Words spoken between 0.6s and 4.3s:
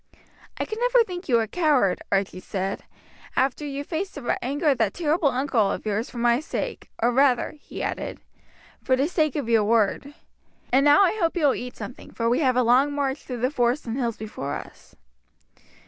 could never think you a coward," Archie said, "after you faced